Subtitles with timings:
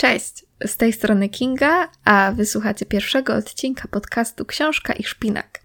[0.00, 5.60] Cześć, z tej strony Kinga, a wysłuchacie pierwszego odcinka podcastu Książka i Szpinak.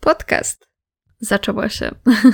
[0.00, 0.73] Podcast
[1.20, 1.90] zaczęło się.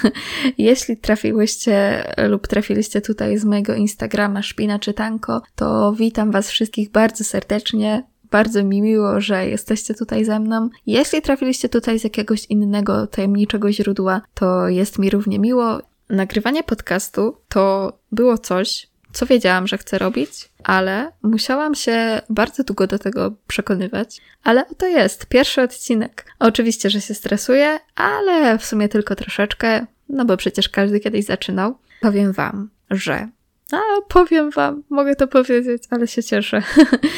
[0.59, 7.25] Jeśli trafiłyście lub trafiliście tutaj z mojego Instagrama Szpina Czytanko, to witam Was wszystkich bardzo
[7.25, 8.11] serdecznie.
[8.31, 10.69] Bardzo mi miło, że jesteście tutaj ze mną.
[10.87, 15.81] Jeśli trafiliście tutaj z jakiegoś innego tajemniczego źródła, to jest mi równie miło.
[16.09, 22.87] Nagrywanie podcastu to było coś, co wiedziałam, że chcę robić, ale musiałam się bardzo długo
[22.87, 24.21] do tego przekonywać.
[24.45, 26.27] Ale oto jest, pierwszy odcinek.
[26.39, 31.79] Oczywiście, że się stresuję, ale w sumie tylko troszeczkę, no bo przecież każdy kiedyś zaczynał.
[32.01, 33.29] Powiem Wam, że.
[33.73, 36.63] A, powiem Wam, mogę to powiedzieć, ale się cieszę.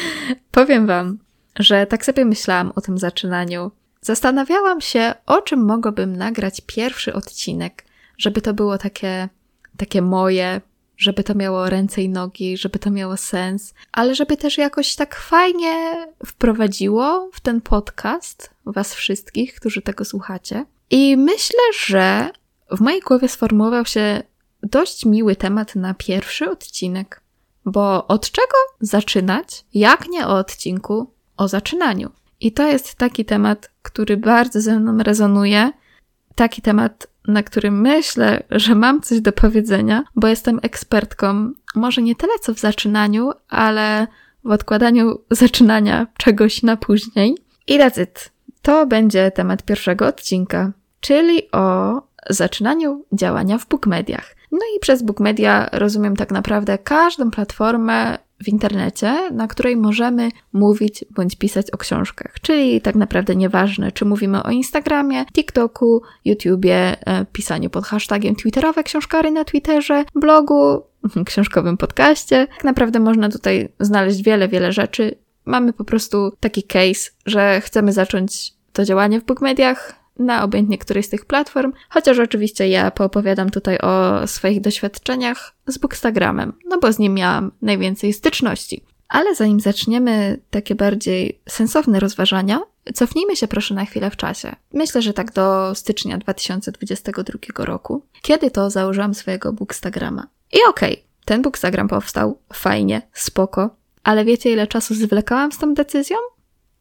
[0.51, 1.17] powiem Wam,
[1.59, 3.71] że tak sobie myślałam o tym zaczynaniu.
[4.01, 7.85] Zastanawiałam się, o czym mogłabym nagrać pierwszy odcinek,
[8.17, 9.29] żeby to było takie,
[9.77, 10.61] takie moje,
[11.03, 15.15] żeby to miało ręce i nogi, żeby to miało sens, ale żeby też jakoś tak
[15.15, 20.65] fajnie wprowadziło w ten podcast Was wszystkich, którzy tego słuchacie.
[20.89, 22.29] I myślę, że
[22.71, 24.23] w mojej głowie sformułował się
[24.63, 27.21] dość miły temat na pierwszy odcinek,
[27.65, 32.11] bo od czego zaczynać, jak nie o odcinku o zaczynaniu.
[32.39, 35.71] I to jest taki temat, który bardzo ze mną rezonuje,
[36.35, 42.15] taki temat, na którym myślę, że mam coś do powiedzenia, bo jestem ekspertką, może nie
[42.15, 44.07] tyle co w zaczynaniu, ale
[44.43, 47.37] w odkładaniu zaczynania czegoś na później.
[47.67, 48.31] I that's it.
[48.61, 54.35] To będzie temat pierwszego odcinka, czyli o zaczynaniu działania w bookmediach.
[54.53, 61.05] No i przez bookmedia rozumiem tak naprawdę każdą platformę w internecie, na której możemy mówić
[61.11, 62.33] bądź pisać o książkach.
[62.41, 68.83] Czyli tak naprawdę nieważne, czy mówimy o Instagramie, TikToku, YouTubie, e, pisaniu pod hashtagiem Twitterowe
[68.83, 70.81] książkary na Twitterze, blogu,
[71.25, 72.47] książkowym podcaście.
[72.47, 75.15] Tak naprawdę można tutaj znaleźć wiele, wiele rzeczy.
[75.45, 81.03] Mamy po prostu taki case, że chcemy zacząć to działanie w bookmediach, na obojętnie której
[81.03, 86.93] z tych platform, chociaż oczywiście ja poopowiadam tutaj o swoich doświadczeniach z Bookstagramem, no bo
[86.93, 88.83] z nim miałam najwięcej styczności.
[89.09, 92.61] Ale zanim zaczniemy takie bardziej sensowne rozważania,
[92.93, 94.55] cofnijmy się proszę na chwilę w czasie.
[94.73, 100.27] Myślę, że tak do stycznia 2022 roku, kiedy to założyłam swojego Bookstagrama.
[100.53, 105.73] I okej, okay, ten Bookstagram powstał, fajnie, spoko, ale wiecie ile czasu zwlekałam z tą
[105.73, 106.17] decyzją?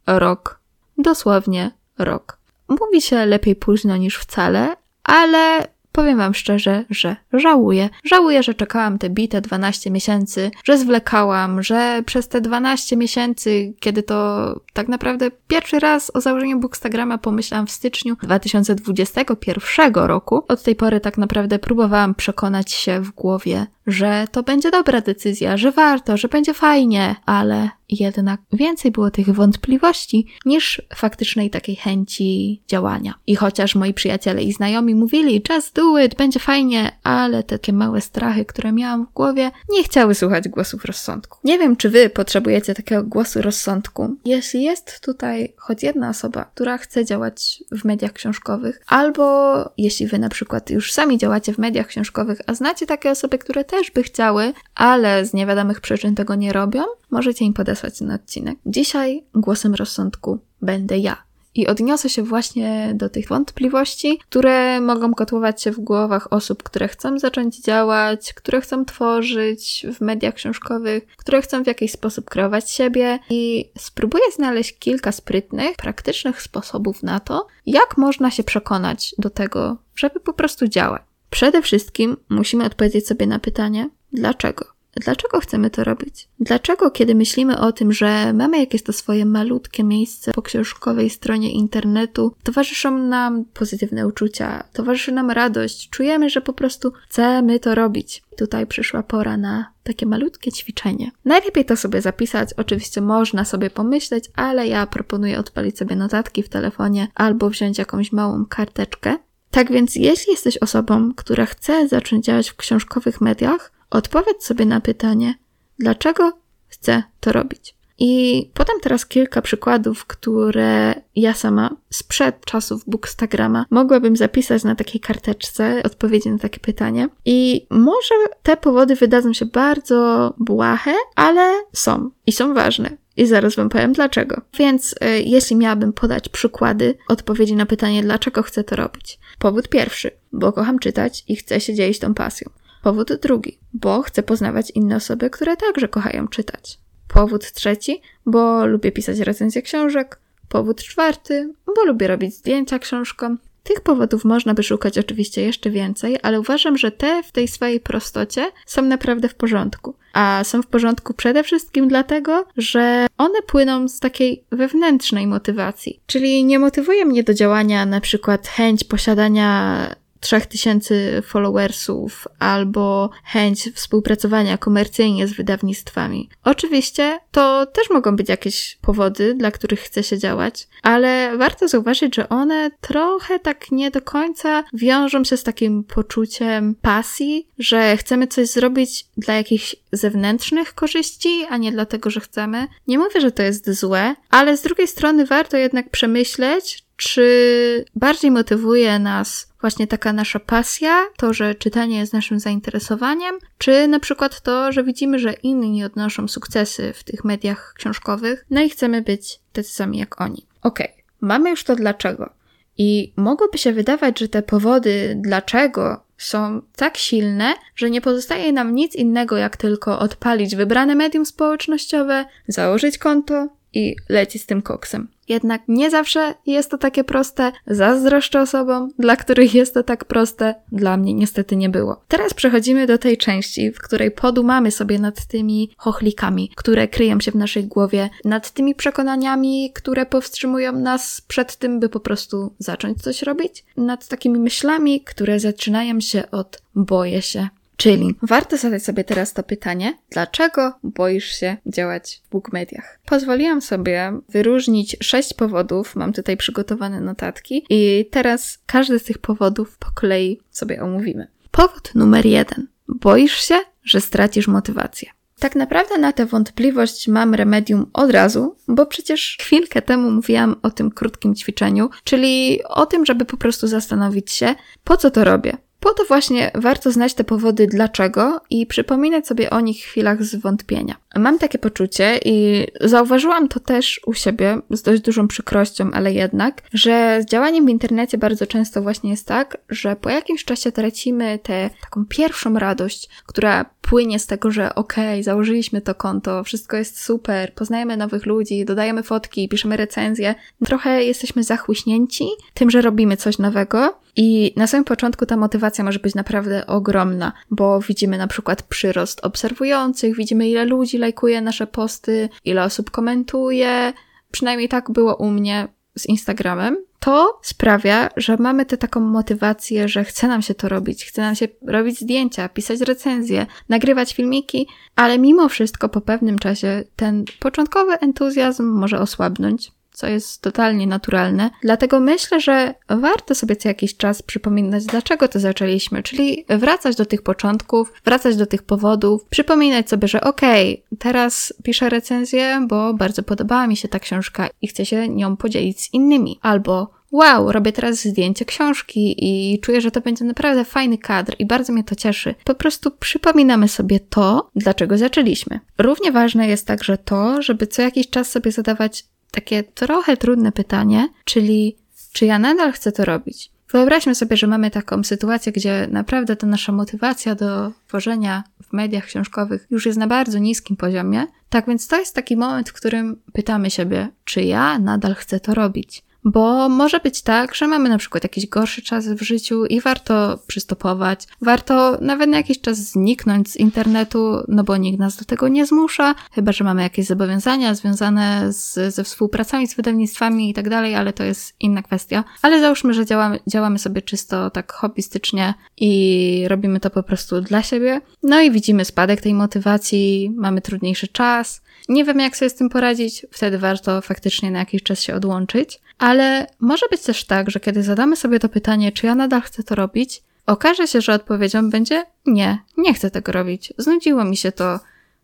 [0.06, 0.60] Rok.
[0.98, 2.38] Dosłownie rok.
[2.80, 7.88] Mówi się lepiej późno niż wcale, ale powiem Wam szczerze, że żałuję.
[8.04, 14.02] Żałuję, że czekałam te bite 12 miesięcy, że zwlekałam, że przez te 12 miesięcy, kiedy
[14.02, 20.76] to tak naprawdę pierwszy raz o założeniu Bookstagrama pomyślałam w styczniu 2021 roku, od tej
[20.76, 26.16] pory tak naprawdę próbowałam przekonać się w głowie, że to będzie dobra decyzja, że warto,
[26.16, 27.70] że będzie fajnie, ale
[28.00, 33.14] jednak więcej było tych wątpliwości niż faktycznej takiej chęci działania.
[33.26, 38.00] I chociaż moi przyjaciele i znajomi mówili, just do it, będzie fajnie, ale takie małe
[38.00, 41.38] strachy, które miałam w głowie, nie chciały słuchać głosów rozsądku.
[41.44, 44.16] Nie wiem, czy wy potrzebujecie takiego głosu rozsądku.
[44.24, 50.18] Jeśli jest tutaj choć jedna osoba, która chce działać w mediach książkowych, albo jeśli wy
[50.18, 54.02] na przykład już sami działacie w mediach książkowych, a znacie takie osoby, które też by
[54.02, 58.58] chciały, ale z niewiadomych przyczyn tego nie robią, możecie im podesłać ten odcinek.
[58.66, 61.16] Dzisiaj głosem rozsądku będę ja.
[61.54, 66.88] I odniosę się właśnie do tych wątpliwości, które mogą kotłować się w głowach osób, które
[66.88, 72.70] chcą zacząć działać, które chcą tworzyć w mediach książkowych, które chcą w jakiś sposób kreować
[72.70, 79.30] siebie i spróbuję znaleźć kilka sprytnych, praktycznych sposobów na to, jak można się przekonać do
[79.30, 81.02] tego, żeby po prostu działać.
[81.32, 84.64] Przede wszystkim musimy odpowiedzieć sobie na pytanie, dlaczego?
[84.94, 86.28] Dlaczego chcemy to robić?
[86.40, 91.52] Dlaczego, kiedy myślimy o tym, że mamy jakieś to swoje malutkie miejsce po książkowej stronie
[91.52, 98.22] internetu, towarzyszą nam pozytywne uczucia, towarzyszy nam radość, czujemy, że po prostu chcemy to robić.
[98.36, 101.10] Tutaj przyszła pora na takie malutkie ćwiczenie.
[101.24, 106.48] Najlepiej to sobie zapisać, oczywiście można sobie pomyśleć, ale ja proponuję odpalić sobie notatki w
[106.48, 109.16] telefonie albo wziąć jakąś małą karteczkę
[109.52, 114.80] tak więc, jeśli jesteś osobą, która chce zacząć działać w książkowych mediach, odpowiedz sobie na
[114.80, 115.34] pytanie,
[115.78, 116.32] dlaczego
[116.68, 117.74] chcę to robić.
[117.98, 125.00] I podam teraz kilka przykładów, które ja sama sprzed czasów Bookstagrama mogłabym zapisać na takiej
[125.00, 127.08] karteczce odpowiedzi na takie pytanie.
[127.24, 133.01] I może te powody wydadzą się bardzo błahe, ale są i są ważne.
[133.16, 134.40] I zaraz Wam powiem dlaczego.
[134.58, 139.18] Więc y, jeśli miałabym podać przykłady odpowiedzi na pytanie, dlaczego chcę to robić.
[139.38, 142.50] Powód pierwszy, bo kocham czytać i chcę się dzielić tą pasją.
[142.82, 146.78] Powód drugi, bo chcę poznawać inne osoby, które także kochają czytać.
[147.08, 150.18] Powód trzeci, bo lubię pisać recenzje książek.
[150.48, 153.38] Powód czwarty, bo lubię robić zdjęcia książkom.
[153.62, 157.80] Tych powodów można by szukać oczywiście jeszcze więcej, ale uważam, że te w tej swojej
[157.80, 159.94] prostocie są naprawdę w porządku.
[160.12, 166.00] A są w porządku przede wszystkim dlatego, że one płyną z takiej wewnętrznej motywacji.
[166.06, 169.86] Czyli nie motywuje mnie do działania na przykład chęć posiadania
[170.22, 176.28] 3000 followersów albo chęć współpracowania komercyjnie z wydawnictwami.
[176.44, 182.16] Oczywiście to też mogą być jakieś powody, dla których chce się działać, ale warto zauważyć,
[182.16, 188.26] że one trochę tak nie do końca wiążą się z takim poczuciem pasji, że chcemy
[188.26, 192.66] coś zrobić dla jakichś zewnętrznych korzyści, a nie dlatego, że chcemy.
[192.88, 198.30] Nie mówię, że to jest złe, ale z drugiej strony warto jednak przemyśleć, czy bardziej
[198.30, 204.40] motywuje nas właśnie taka nasza pasja, to, że czytanie jest naszym zainteresowaniem, czy na przykład
[204.40, 209.40] to, że widzimy, że inni odnoszą sukcesy w tych mediach książkowych, no i chcemy być
[209.52, 210.46] tacy sami jak oni.
[210.62, 211.02] Okej, okay.
[211.20, 212.30] mamy już to dlaczego.
[212.78, 218.74] I mogłoby się wydawać, że te powody dlaczego są tak silne, że nie pozostaje nam
[218.74, 225.08] nic innego, jak tylko odpalić wybrane medium społecznościowe, założyć konto i lecieć z tym koksem.
[225.28, 227.52] Jednak nie zawsze jest to takie proste.
[227.66, 230.54] Zazdroszczę osobom, dla których jest to tak proste.
[230.72, 232.02] Dla mnie niestety nie było.
[232.08, 237.30] Teraz przechodzimy do tej części, w której podumamy sobie nad tymi chochlikami, które kryją się
[237.30, 243.02] w naszej głowie, nad tymi przekonaniami, które powstrzymują nas przed tym, by po prostu zacząć
[243.02, 247.48] coś robić, nad takimi myślami, które zaczynają się od boję się.
[247.82, 252.98] Czyli warto zadać sobie teraz to pytanie, dlaczego boisz się działać w book mediach?
[253.06, 259.78] Pozwoliłam sobie wyróżnić sześć powodów, mam tutaj przygotowane notatki i teraz każdy z tych powodów
[259.78, 261.26] po kolei sobie omówimy.
[261.50, 262.66] Powód numer jeden.
[262.88, 265.10] Boisz się, że stracisz motywację.
[265.38, 270.70] Tak naprawdę na tę wątpliwość mam remedium od razu, bo przecież chwilkę temu mówiłam o
[270.70, 275.56] tym krótkim ćwiczeniu, czyli o tym, żeby po prostu zastanowić się, po co to robię,
[275.82, 280.24] po to właśnie warto znać te powody dlaczego i przypominać sobie o nich w chwilach
[280.24, 280.96] zwątpienia.
[281.16, 286.62] Mam takie poczucie i zauważyłam to też u siebie z dość dużą przykrością, ale jednak,
[286.72, 291.38] że z działaniem w internecie bardzo często właśnie jest tak, że po jakimś czasie tracimy
[291.42, 296.76] tę taką pierwszą radość, która płynie z tego, że okej, okay, założyliśmy to konto, wszystko
[296.76, 300.34] jest super, poznajemy nowych ludzi, dodajemy fotki, piszemy recenzje.
[300.64, 302.24] Trochę jesteśmy zachłyśnięci
[302.54, 307.32] tym, że robimy coś nowego i na samym początku ta motywacja może być naprawdę ogromna,
[307.50, 313.92] bo widzimy na przykład przyrost obserwujących, widzimy ile ludzi lajkuje nasze posty, ile osób komentuje.
[314.30, 315.68] Przynajmniej tak było u mnie
[315.98, 316.76] z Instagramem.
[317.00, 321.34] To sprawia, że mamy tę taką motywację, że chce nam się to robić, chce nam
[321.34, 327.92] się robić zdjęcia, pisać recenzje, nagrywać filmiki, ale mimo wszystko po pewnym czasie ten początkowy
[328.00, 331.50] entuzjazm może osłabnąć co jest totalnie naturalne.
[331.62, 337.06] Dlatego myślę, że warto sobie co jakiś czas przypominać, dlaczego to zaczęliśmy, czyli wracać do
[337.06, 342.94] tych początków, wracać do tych powodów, przypominać sobie, że okej, okay, teraz piszę recenzję, bo
[342.94, 346.38] bardzo podobała mi się ta książka i chcę się nią podzielić z innymi.
[346.42, 351.46] Albo wow, robię teraz zdjęcie książki i czuję, że to będzie naprawdę fajny kadr i
[351.46, 352.34] bardzo mnie to cieszy.
[352.44, 355.60] Po prostu przypominamy sobie to, dlaczego zaczęliśmy.
[355.78, 361.08] Równie ważne jest także to, żeby co jakiś czas sobie zadawać takie trochę trudne pytanie,
[361.24, 361.76] czyli
[362.12, 363.50] czy ja nadal chcę to robić?
[363.72, 369.04] Wyobraźmy sobie, że mamy taką sytuację, gdzie naprawdę ta nasza motywacja do tworzenia w mediach
[369.04, 371.26] książkowych już jest na bardzo niskim poziomie.
[371.48, 375.54] Tak więc to jest taki moment, w którym pytamy siebie, czy ja nadal chcę to
[375.54, 376.02] robić.
[376.24, 380.38] Bo może być tak, że mamy na przykład jakiś gorszy czas w życiu i warto
[380.46, 385.48] przystopować, warto nawet na jakiś czas zniknąć z internetu, no bo nikt nas do tego
[385.48, 390.68] nie zmusza, chyba że mamy jakieś zobowiązania związane z, ze współpracami z wydawnictwami i tak
[390.68, 392.24] dalej, ale to jest inna kwestia.
[392.42, 397.62] Ale załóżmy, że działamy, działamy sobie czysto tak hobbystycznie i robimy to po prostu dla
[397.62, 398.00] siebie.
[398.22, 402.68] No i widzimy spadek tej motywacji, mamy trudniejszy czas, nie wiem, jak sobie z tym
[402.68, 405.80] poradzić, wtedy warto faktycznie na jakiś czas się odłączyć.
[405.98, 409.62] Ale może być też tak, że kiedy zadamy sobie to pytanie, czy ja nadal chcę
[409.62, 413.72] to robić, okaże się, że odpowiedzią będzie nie, nie chcę tego robić.
[413.78, 414.80] Znudziło mi się to.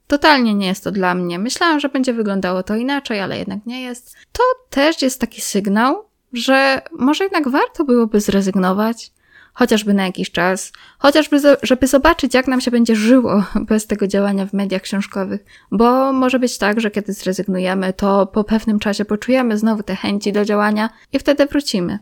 [0.07, 1.39] Totalnie nie jest to dla mnie.
[1.39, 4.17] Myślałam, że będzie wyglądało to inaczej, ale jednak nie jest.
[4.33, 9.13] To też jest taki sygnał, że może jednak warto byłoby zrezygnować,
[9.59, 14.47] chociażby na jakiś czas, chociażby żeby zobaczyć, jak nam się będzie żyło bez tego działania
[14.47, 19.59] w mediach książkowych, bo może być tak, że kiedy zrezygnujemy, to po pewnym czasie poczujemy
[19.59, 21.99] znowu te chęci do działania i wtedy wrócimy.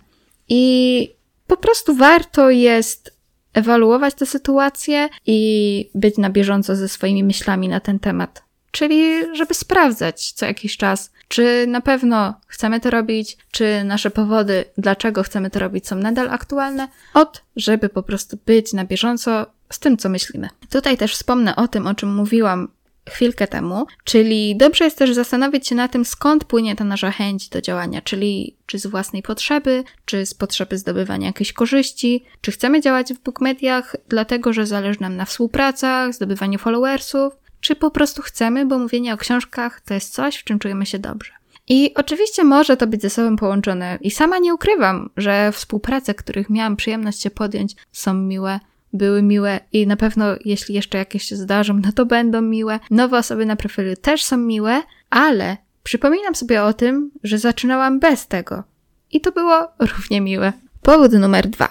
[0.49, 1.15] I
[1.47, 3.17] po prostu warto jest
[3.55, 8.46] ewaluować tę sytuację i być na bieżąco ze swoimi myślami na ten temat.
[8.77, 14.65] Czyli, żeby sprawdzać co jakiś czas, czy na pewno chcemy to robić, czy nasze powody,
[14.79, 19.79] dlaczego chcemy to robić, są nadal aktualne, od żeby po prostu być na bieżąco z
[19.79, 20.49] tym, co myślimy.
[20.71, 22.69] Tutaj też wspomnę o tym, o czym mówiłam
[23.09, 27.49] chwilkę temu, czyli dobrze jest też zastanowić się na tym, skąd płynie ta nasza chęć
[27.49, 32.81] do działania, czyli czy z własnej potrzeby, czy z potrzeby zdobywania jakiejś korzyści, czy chcemy
[32.81, 38.67] działać w bookmediach dlatego, że zależy nam na współpracach, zdobywaniu followersów, czy po prostu chcemy,
[38.67, 41.33] bo mówienie o książkach to jest coś, w czym czujemy się dobrze.
[41.69, 46.51] I oczywiście może to być ze sobą połączone i sama nie ukrywam, że współprace, których
[46.51, 48.61] miałam przyjemność się podjąć, są miłe,
[48.93, 52.79] były miłe i na pewno jeśli jeszcze jakieś się zdarzą, no to będą miłe.
[52.91, 58.27] Nowe osoby na profilu też są miłe, ale przypominam sobie o tym, że zaczynałam bez
[58.27, 58.65] tego.
[59.13, 60.53] I to było równie miłe.
[60.83, 61.69] Powód numer dwa.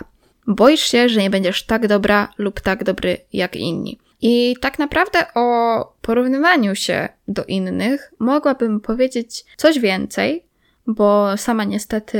[0.47, 3.99] Boisz się, że nie będziesz tak dobra lub tak dobry jak inni.
[4.27, 10.45] I tak naprawdę o porównywaniu się do innych mogłabym powiedzieć coś więcej,
[10.87, 12.19] bo sama niestety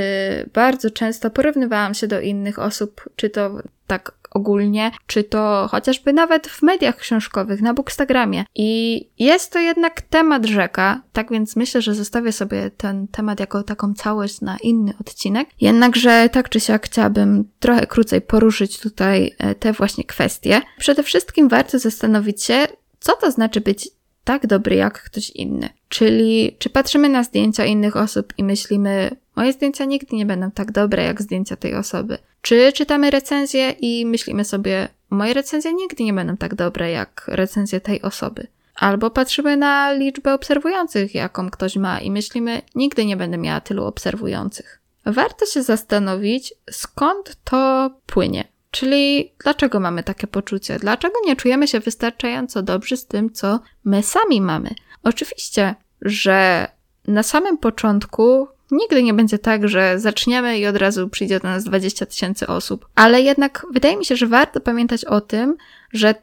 [0.52, 3.50] bardzo często porównywałam się do innych osób, czy to
[3.86, 8.44] tak ogólnie, czy to chociażby nawet w mediach książkowych, na Bookstagramie.
[8.54, 13.62] I jest to jednak temat rzeka, tak więc myślę, że zostawię sobie ten temat jako
[13.62, 15.48] taką całość na inny odcinek.
[15.60, 20.60] Jednakże tak czy siak chciałabym trochę krócej poruszyć tutaj e, te właśnie kwestie.
[20.78, 22.66] Przede wszystkim warto zastanowić się,
[23.00, 23.88] co to znaczy być
[24.24, 25.68] tak dobry jak ktoś inny.
[25.88, 30.72] Czyli czy patrzymy na zdjęcia innych osób i myślimy, moje zdjęcia nigdy nie będą tak
[30.72, 32.18] dobre jak zdjęcia tej osoby.
[32.42, 37.80] Czy czytamy recenzje i myślimy sobie, moje recenzje nigdy nie będą tak dobre jak recenzje
[37.80, 38.46] tej osoby.
[38.76, 43.84] Albo patrzymy na liczbę obserwujących, jaką ktoś ma i myślimy, nigdy nie będę miała tylu
[43.84, 44.80] obserwujących.
[45.06, 48.44] Warto się zastanowić, skąd to płynie.
[48.70, 50.78] Czyli dlaczego mamy takie poczucie?
[50.78, 54.74] Dlaczego nie czujemy się wystarczająco dobrze z tym, co my sami mamy?
[55.02, 56.68] Oczywiście, że
[57.08, 61.64] na samym początku nigdy nie będzie tak, że zaczniemy i od razu przyjdzie do nas
[61.64, 62.88] 20 tysięcy osób.
[62.94, 65.56] Ale jednak wydaje mi się, że warto pamiętać o tym,
[65.92, 66.14] że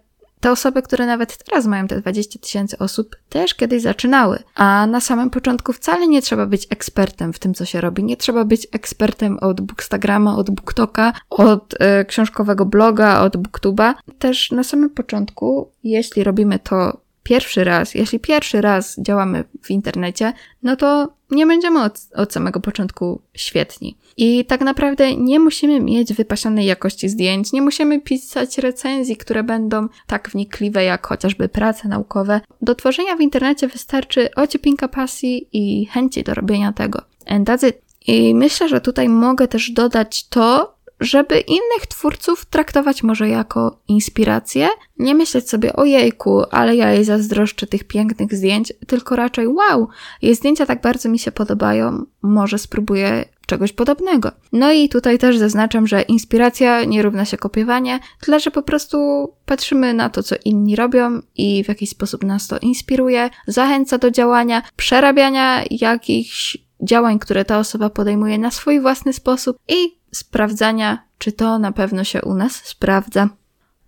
[0.43, 4.39] te osoby, które nawet teraz mają te 20 tysięcy osób, też kiedyś zaczynały.
[4.55, 8.03] A na samym początku wcale nie trzeba być ekspertem w tym, co się robi.
[8.03, 13.95] Nie trzeba być ekspertem od Bookstagrama, od Booktoka, od y, książkowego bloga, od Booktuba.
[14.19, 20.34] Też na samym początku, jeśli robimy to pierwszy raz, jeśli pierwszy raz działamy w internecie,
[20.63, 23.98] no to nie będziemy od, od, samego początku świetni.
[24.18, 29.88] I tak naprawdę nie musimy mieć wypasionej jakości zdjęć, nie musimy pisać recenzji, które będą
[30.08, 32.42] tak wnikliwe jak chociażby prace naukowe.
[32.62, 37.01] Do tworzenia w internecie wystarczy ociepinka pasji i chęci do robienia tego.
[37.27, 37.82] And that's it.
[38.08, 40.73] I myślę, że tutaj mogę też dodać to,
[41.03, 44.69] żeby innych twórców traktować może jako inspirację,
[45.00, 49.88] nie myśleć sobie ojejku, ale ja jej zazdroszczę tych pięknych zdjęć, tylko raczej wow,
[50.22, 54.31] jej zdjęcia tak bardzo mi się podobają, może spróbuję czegoś podobnego.
[54.51, 58.98] No i tutaj też zaznaczam, że inspiracja nie równa się kopiowanie, tyle że po prostu
[59.45, 64.12] patrzymy na to, co inni robią i w jakiś sposób nas to inspiruje, zachęca do
[64.12, 71.32] działania, przerabiania jakichś działań, które ta osoba podejmuje na swój własny sposób i sprawdzania, czy
[71.32, 73.29] to na pewno się u nas sprawdza.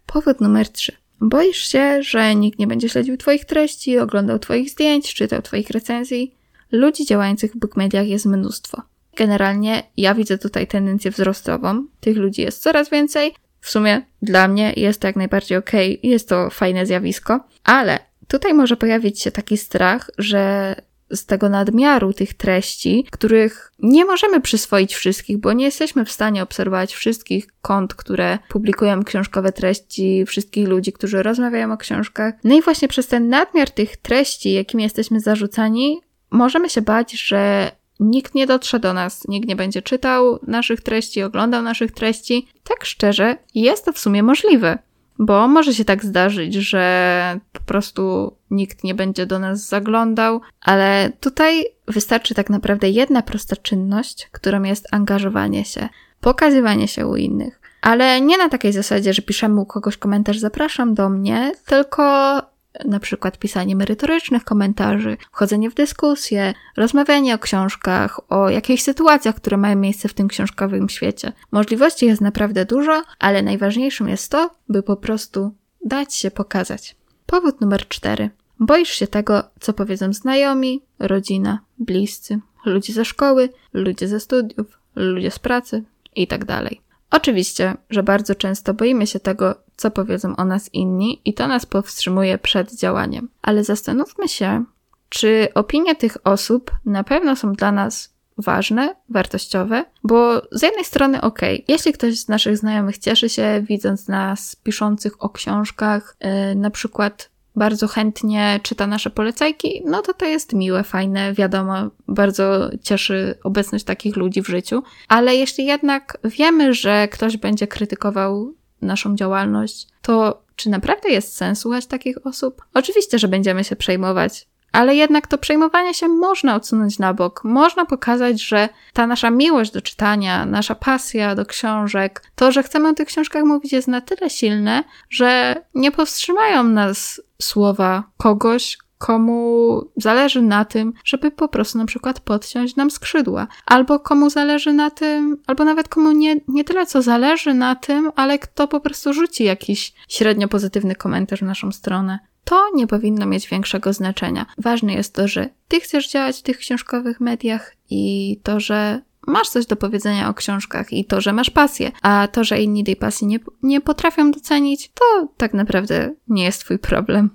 [0.05, 0.91] Powód numer 3.
[1.21, 6.35] Boisz się, że nikt nie będzie śledził Twoich treści, oglądał Twoich zdjęć, czytał Twoich recenzji?
[6.71, 8.81] Ludzi działających w bookmediach jest mnóstwo.
[9.15, 11.85] Generalnie ja widzę tutaj tendencję wzrostową.
[11.99, 13.33] Tych ludzi jest coraz więcej.
[13.61, 15.71] W sumie dla mnie jest to jak najbardziej ok,
[16.03, 20.75] jest to fajne zjawisko, ale tutaj może pojawić się taki strach, że
[21.11, 26.43] z tego nadmiaru tych treści, których nie możemy przyswoić wszystkich, bo nie jesteśmy w stanie
[26.43, 32.33] obserwować wszystkich kont, które publikują książkowe treści, wszystkich ludzi, którzy rozmawiają o książkach.
[32.43, 37.71] No i właśnie przez ten nadmiar tych treści, jakimi jesteśmy zarzucani, możemy się bać, że
[37.99, 42.47] nikt nie dotrze do nas, nikt nie będzie czytał naszych treści, oglądał naszych treści.
[42.63, 44.77] Tak szczerze, jest to w sumie możliwe.
[45.19, 51.11] Bo może się tak zdarzyć, że po prostu nikt nie będzie do nas zaglądał, ale
[51.19, 55.89] tutaj wystarczy tak naprawdę jedna prosta czynność, którą jest angażowanie się,
[56.21, 57.61] pokazywanie się u innych.
[57.81, 62.41] Ale nie na takiej zasadzie, że piszemy u kogoś komentarz, zapraszam do mnie, tylko
[62.85, 69.57] na przykład pisanie merytorycznych komentarzy, wchodzenie w dyskusje, rozmawianie o książkach, o jakichś sytuacjach, które
[69.57, 71.31] mają miejsce w tym książkowym świecie.
[71.51, 75.51] Możliwości jest naprawdę dużo, ale najważniejszym jest to, by po prostu
[75.85, 76.95] dać się pokazać.
[77.25, 78.29] Powód numer cztery.
[78.59, 85.31] Boisz się tego, co powiedzą znajomi, rodzina, bliscy, ludzie ze szkoły, ludzie ze studiów, ludzie
[85.31, 85.83] z pracy
[86.15, 86.45] itd.
[86.45, 86.73] Tak
[87.11, 91.65] Oczywiście, że bardzo często boimy się tego, co powiedzą o nas inni, i to nas
[91.65, 93.29] powstrzymuje przed działaniem.
[93.41, 94.65] Ale zastanówmy się,
[95.09, 101.21] czy opinie tych osób na pewno są dla nas ważne, wartościowe, bo z jednej strony
[101.21, 106.69] ok, jeśli ktoś z naszych znajomych cieszy się widząc nas piszących o książkach, yy, na
[106.69, 111.75] przykład bardzo chętnie czyta nasze polecajki, no to to jest miłe, fajne, wiadomo,
[112.07, 114.83] bardzo cieszy obecność takich ludzi w życiu.
[115.07, 121.59] Ale jeśli jednak wiemy, że ktoś będzie krytykował naszą działalność, to czy naprawdę jest sens
[121.59, 122.61] słuchać takich osób?
[122.73, 127.43] Oczywiście, że będziemy się przejmować ale jednak to przejmowanie się można odsunąć na bok.
[127.43, 132.89] Można pokazać, że ta nasza miłość do czytania, nasza pasja do książek, to, że chcemy
[132.89, 139.81] o tych książkach mówić, jest na tyle silne, że nie powstrzymają nas słowa kogoś, komu
[139.97, 144.89] zależy na tym, żeby po prostu na przykład podciąć nam skrzydła, albo komu zależy na
[144.89, 149.13] tym, albo nawet komu nie, nie tyle co zależy na tym, ale kto po prostu
[149.13, 154.45] rzuci jakiś średnio pozytywny komentarz w naszą stronę to nie powinno mieć większego znaczenia.
[154.57, 159.49] Ważne jest to, że ty chcesz działać w tych książkowych mediach i to, że masz
[159.49, 162.95] coś do powiedzenia o książkach i to, że masz pasję, a to, że inni tej
[162.95, 167.29] pasji nie, nie potrafią docenić, to tak naprawdę nie jest twój problem.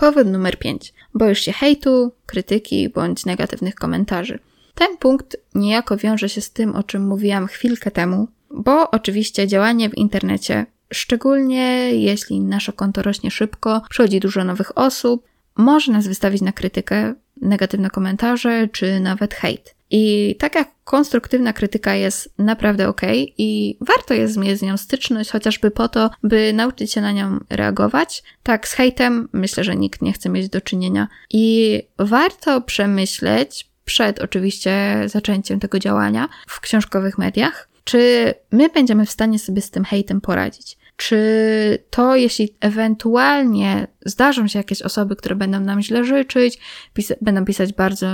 [0.00, 0.92] Powód numer 5.
[1.14, 4.38] Boisz się hejtu, krytyki bądź negatywnych komentarzy.
[4.74, 9.90] Ten punkt niejako wiąże się z tym, o czym mówiłam chwilkę temu, bo oczywiście działanie
[9.90, 15.24] w internecie Szczególnie jeśli nasze konto rośnie szybko, przychodzi dużo nowych osób,
[15.56, 19.74] może nas wystawić na krytykę, negatywne komentarze czy nawet hejt.
[19.90, 23.00] I tak jak konstruktywna krytyka jest naprawdę ok
[23.38, 27.38] i warto jest mieć z nią styczność, chociażby po to, by nauczyć się na nią
[27.50, 31.08] reagować, tak z hejtem myślę, że nikt nie chce mieć do czynienia.
[31.30, 39.10] I warto przemyśleć przed oczywiście zaczęciem tego działania w książkowych mediach, czy my będziemy w
[39.10, 40.78] stanie sobie z tym hejtem poradzić.
[41.00, 46.58] Czy to, jeśli ewentualnie zdarzą się jakieś osoby, które będą nam źle życzyć,
[47.20, 48.06] będą pisać bardzo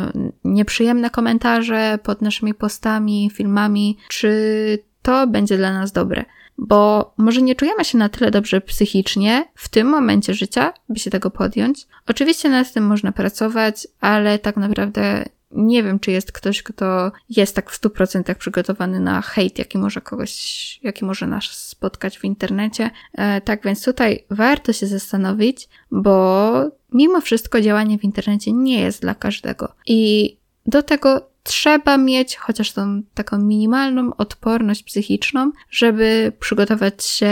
[0.44, 6.24] nieprzyjemne komentarze pod naszymi postami, filmami, czy to będzie dla nas dobre?
[6.58, 11.10] Bo może nie czujemy się na tyle dobrze psychicznie w tym momencie życia, by się
[11.10, 11.86] tego podjąć.
[12.08, 17.56] Oczywiście nad tym można pracować, ale tak naprawdę nie wiem, czy jest ktoś, kto jest
[17.56, 22.90] tak w 100% przygotowany na hejt, jaki może kogoś, jaki może nas spotkać w internecie.
[23.12, 26.52] E, tak więc tutaj warto się zastanowić, bo
[26.92, 29.72] mimo wszystko działanie w internecie nie jest dla każdego.
[29.86, 37.30] I do tego trzeba mieć chociaż tą taką minimalną odporność psychiczną, żeby przygotować się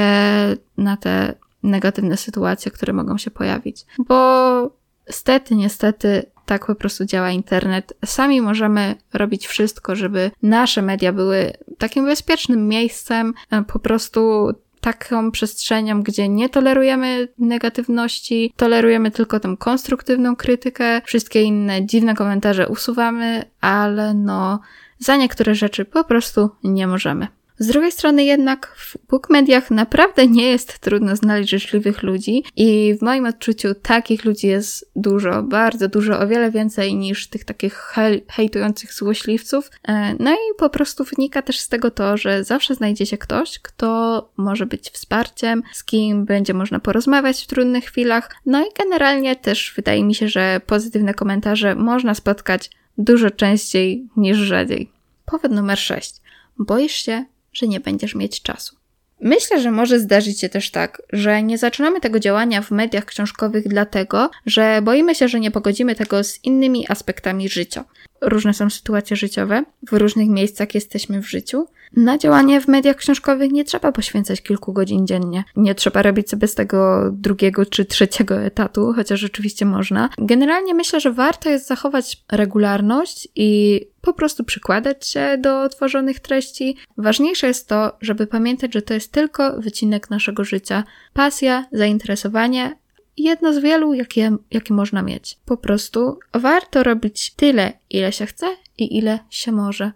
[0.76, 3.86] na te negatywne sytuacje, które mogą się pojawić.
[3.98, 4.70] Bo
[5.10, 7.92] stety, niestety, tak po prostu działa internet.
[8.04, 15.30] Sami możemy robić wszystko, żeby nasze media były takim bezpiecznym miejscem, e, po prostu taką
[15.30, 23.44] przestrzenią, gdzie nie tolerujemy negatywności, tolerujemy tylko tą konstruktywną krytykę, wszystkie inne dziwne komentarze usuwamy,
[23.60, 24.60] ale no,
[24.98, 27.28] za niektóre rzeczy po prostu nie możemy.
[27.58, 33.02] Z drugiej strony jednak w bookmediach naprawdę nie jest trudno znaleźć życzliwych ludzi i w
[33.02, 38.24] moim odczuciu takich ludzi jest dużo, bardzo dużo, o wiele więcej niż tych takich hej,
[38.28, 39.70] hejtujących złośliwców.
[39.88, 43.58] E, no i po prostu wynika też z tego to, że zawsze znajdzie się ktoś,
[43.58, 48.30] kto może być wsparciem, z kim będzie można porozmawiać w trudnych chwilach.
[48.46, 54.38] No i generalnie też wydaje mi się, że pozytywne komentarze można spotkać dużo częściej niż
[54.38, 54.90] rzadziej.
[55.26, 56.14] Powód numer 6.
[56.58, 58.76] Boisz się, że nie będziesz mieć czasu.
[59.20, 63.68] Myślę, że może zdarzyć się też tak, że nie zaczynamy tego działania w mediach książkowych
[63.68, 67.84] dlatego, że boimy się, że nie pogodzimy tego z innymi aspektami życia.
[68.20, 71.66] Różne są sytuacje życiowe, w różnych miejscach jesteśmy w życiu.
[71.96, 75.44] Na działanie w mediach książkowych nie trzeba poświęcać kilku godzin dziennie.
[75.56, 80.08] Nie trzeba robić sobie z tego drugiego czy trzeciego etatu, chociaż oczywiście można.
[80.18, 86.76] Generalnie myślę, że warto jest zachować regularność i po prostu przykładać się do tworzonych treści.
[86.96, 90.84] Ważniejsze jest to, żeby pamiętać, że to jest tylko wycinek naszego życia.
[91.12, 92.76] Pasja, zainteresowanie,
[93.16, 95.38] jedno z wielu, jakie, jakie można mieć.
[95.44, 98.46] Po prostu warto robić tyle, ile się chce
[98.78, 99.92] i ile się może.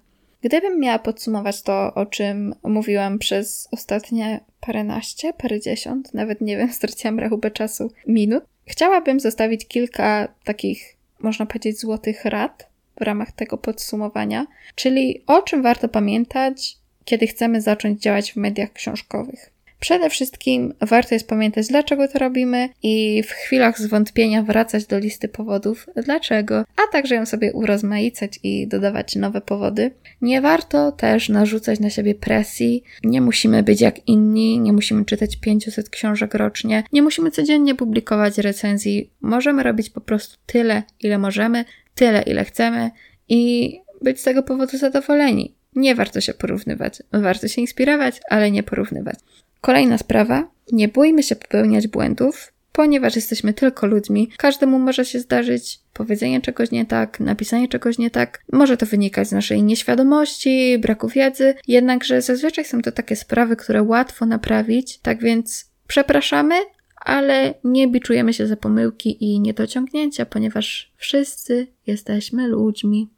[0.48, 7.18] Gdybym miała podsumować to, o czym mówiłam przez ostatnie paręnaście, parędziesiąt, nawet nie wiem, straciłam
[7.18, 12.68] rachubę czasu, minut, Chciałabym zostawić kilka takich, można powiedzieć, złotych rad
[13.00, 18.72] w ramach tego podsumowania, czyli o czym warto pamiętać, kiedy chcemy zacząć działać w mediach
[18.72, 19.50] książkowych.
[19.80, 25.28] Przede wszystkim warto jest pamiętać, dlaczego to robimy i w chwilach zwątpienia wracać do listy
[25.28, 29.90] powodów, dlaczego, a także ją sobie urozmaicać i dodawać nowe powody.
[30.22, 32.82] Nie warto też narzucać na siebie presji.
[33.04, 38.38] Nie musimy być jak inni, nie musimy czytać 500 książek rocznie, nie musimy codziennie publikować
[38.38, 39.10] recenzji.
[39.20, 41.64] Możemy robić po prostu tyle, ile możemy,
[41.94, 42.90] tyle, ile chcemy
[43.28, 45.54] i być z tego powodu zadowoleni.
[45.74, 47.02] Nie warto się porównywać.
[47.12, 49.18] Warto się inspirować, ale nie porównywać.
[49.60, 50.50] Kolejna sprawa.
[50.72, 54.30] Nie bójmy się popełniać błędów, ponieważ jesteśmy tylko ludźmi.
[54.36, 58.42] Każdemu może się zdarzyć powiedzenie czegoś nie tak, napisanie czegoś nie tak.
[58.52, 63.82] Może to wynikać z naszej nieświadomości, braku wiedzy, jednakże zazwyczaj są to takie sprawy, które
[63.82, 64.98] łatwo naprawić.
[64.98, 66.54] Tak więc przepraszamy,
[66.96, 73.08] ale nie biczujemy się za pomyłki i niedociągnięcia, ponieważ wszyscy jesteśmy ludźmi.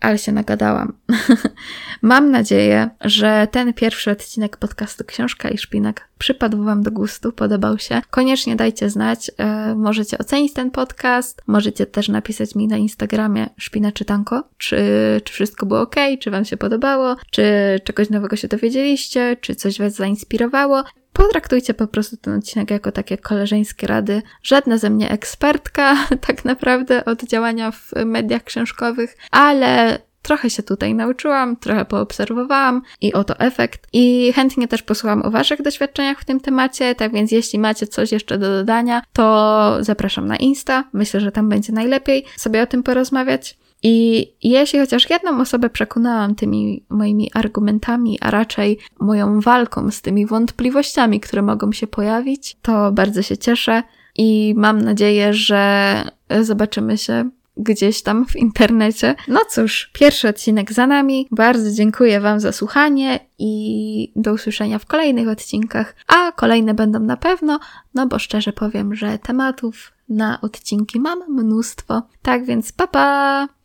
[0.00, 0.92] Ale się nagadałam.
[2.02, 7.78] Mam nadzieję, że ten pierwszy odcinek podcastu Książka i Szpinak przypadł Wam do gustu, podobał
[7.78, 8.02] się.
[8.10, 13.92] Koniecznie dajcie znać, e, możecie ocenić ten podcast, możecie też napisać mi na Instagramie Szpina
[13.92, 14.76] Czytanko, czy,
[15.24, 17.44] czy wszystko było ok, czy Wam się podobało, czy
[17.84, 20.84] czegoś nowego się dowiedzieliście, czy coś Was zainspirowało.
[21.18, 24.22] Potraktujcie po prostu ten odcinek jako takie koleżeńskie rady.
[24.42, 30.94] Żadna ze mnie ekspertka, tak naprawdę, od działania w mediach książkowych, ale trochę się tutaj
[30.94, 33.86] nauczyłam, trochę poobserwowałam i oto efekt.
[33.92, 38.12] I chętnie też posłucham o Waszych doświadczeniach w tym temacie, tak więc jeśli macie coś
[38.12, 40.84] jeszcze do dodania, to zapraszam na Insta.
[40.92, 43.58] Myślę, że tam będzie najlepiej sobie o tym porozmawiać.
[43.82, 50.26] I jeśli chociaż jedną osobę przekonałam tymi moimi argumentami, a raczej moją walką z tymi
[50.26, 53.82] wątpliwościami, które mogą się pojawić, to bardzo się cieszę
[54.16, 56.02] i mam nadzieję, że
[56.40, 59.14] zobaczymy się gdzieś tam w internecie.
[59.28, 61.26] No cóż, pierwszy odcinek za nami.
[61.30, 67.16] Bardzo dziękuję Wam za słuchanie i do usłyszenia w kolejnych odcinkach, a kolejne będą na
[67.16, 67.60] pewno,
[67.94, 72.02] no bo szczerze powiem, że tematów na odcinki mam mnóstwo.
[72.22, 73.57] Tak więc, pa pa!